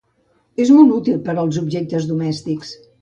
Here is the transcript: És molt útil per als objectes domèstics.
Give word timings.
És 0.63 0.71
molt 0.77 0.95
útil 0.95 1.19
per 1.27 1.35
als 1.41 1.59
objectes 1.65 2.09
domèstics. 2.13 2.73